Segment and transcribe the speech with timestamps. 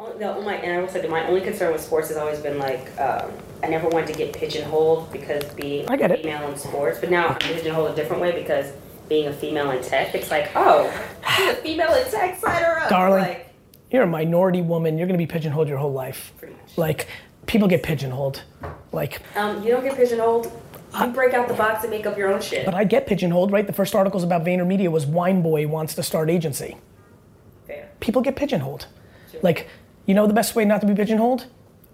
[0.00, 2.38] Oh, No, my, and I will say that my only concern with sports has always
[2.40, 3.30] been like, um,
[3.62, 6.22] I never wanted to get pigeonholed because being I get it.
[6.22, 8.72] female in sports, but now I'm pigeonholed a different way because
[9.10, 10.90] being a female in tech, it's like, oh,
[11.36, 12.88] she's a female in tech, sign her up.
[12.88, 13.22] Darling.
[13.24, 13.52] Like,
[13.90, 14.96] You're a minority woman.
[14.96, 16.32] You're gonna be pigeonholed your whole life.
[16.38, 16.78] pretty much.
[16.78, 17.06] Like,
[17.46, 18.42] people get pigeonholed.
[18.92, 20.50] Like, Um, you don't get pigeonholed.
[20.98, 22.64] You break out the box and make up your own shit.
[22.64, 23.66] but I get pigeonholed, right?
[23.66, 26.78] The first articles about VaynerMedia was Wine Boy wants to start agency.
[27.66, 27.88] Fair.
[28.00, 28.86] People get pigeonholed.
[29.42, 29.68] Like,
[30.10, 31.46] you know the best way not to be pigeonholed?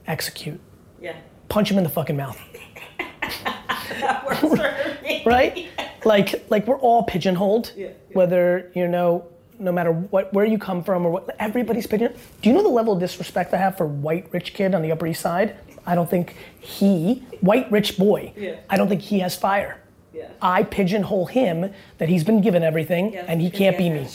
[0.06, 0.58] Execute.
[1.02, 1.16] Yeah.
[1.50, 2.40] Punch him in the fucking mouth.
[4.00, 5.22] That works for me.
[5.26, 5.68] right?
[6.04, 7.72] like like we're all pigeonholed.
[7.76, 7.92] Yeah, yeah.
[8.12, 9.26] Whether you know,
[9.58, 12.14] no matter what where you come from or what everybody's pigeon.
[12.42, 14.92] Do you know the level of disrespect I have for white rich kid on the
[14.92, 15.56] Upper East Side?
[15.86, 18.32] I don't think he white rich boy.
[18.36, 18.56] Yeah.
[18.68, 19.80] I don't think he has fire.
[20.12, 20.30] Yeah.
[20.40, 24.08] I pigeonhole him that he's been given everything Yeah, and he can't be me.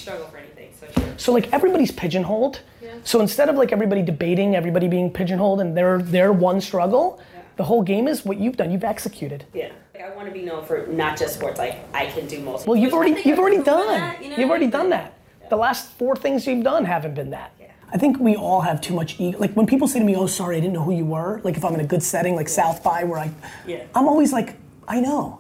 [1.22, 1.48] Struggle for anything.
[1.48, 2.62] So like everybody's pigeonholed.
[2.82, 2.90] Yeah.
[3.04, 7.42] So instead of like everybody debating, everybody being pigeonholed and their their one struggle, Yeah.
[7.58, 8.72] the whole game is what you've done.
[8.72, 9.46] You've executed.
[9.54, 9.70] Yeah.
[9.94, 11.60] Like, I want to be known for not just sports.
[11.60, 12.68] Like I can do most.
[12.68, 13.88] Well, you've already you've already done.
[13.88, 14.38] that, you know?
[14.38, 15.14] You've already done But- that.
[15.50, 17.52] The last four things you've done haven't been that.
[17.60, 17.68] Yeah.
[17.94, 19.38] I think we all have too much ego.
[19.38, 21.58] Like when people say to me, "Oh, sorry, I didn't know who you were." Like
[21.58, 23.30] if I'm in a good setting, like South by, where I,
[23.68, 23.84] Yeah.
[23.94, 24.56] I'm always like,
[24.88, 25.40] I know.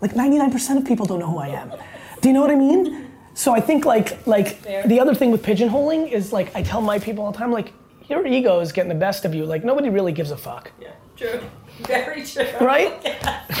[0.00, 1.72] Like 99% of people don't know who I am.
[2.20, 3.08] Do you know what I mean?
[3.34, 4.86] So I think like like Fair.
[4.86, 7.72] the other thing with pigeonholing is like I tell my people all the time, like
[8.08, 9.46] your ego is getting the best of you.
[9.46, 10.70] Like nobody really gives a fuck.
[10.80, 10.92] Yeah.
[11.16, 11.40] True.
[11.86, 12.46] Very true.
[12.60, 12.92] Right?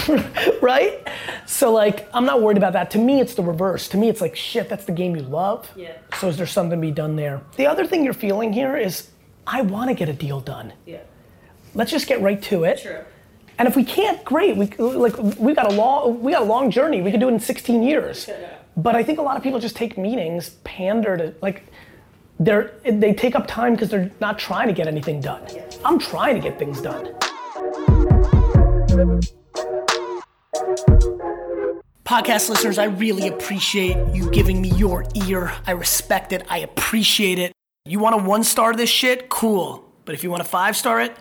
[0.08, 0.50] Yeah.
[0.62, 1.06] right?
[1.46, 2.90] So like I'm not worried about that.
[2.92, 3.88] To me it's the reverse.
[3.88, 5.70] To me it's like shit, that's the game you love.
[5.76, 5.96] Yeah.
[6.18, 7.40] So is there something to be done there?
[7.56, 9.08] The other thing you're feeling here is
[9.46, 10.72] I want to get a deal done.
[10.86, 11.00] Yeah.
[11.74, 12.80] Let's just get right to it.
[12.82, 13.00] True.
[13.58, 14.56] And if we can't, great.
[14.56, 17.00] We like we got a long we got a long journey.
[17.00, 18.26] We could do it in 16 years.
[18.28, 18.58] Yeah.
[18.76, 21.64] But I think a lot of people just take meetings, pander to like
[22.40, 25.42] they're they take up time because they're not trying to get anything done.
[25.84, 27.14] I'm trying to get things done.
[32.04, 35.52] Podcast listeners, I really appreciate you giving me your ear.
[35.66, 36.44] I respect it.
[36.48, 37.52] I appreciate it.
[37.84, 39.28] You want to one star this shit?
[39.28, 39.84] Cool.
[40.04, 41.16] But if you want to five star it,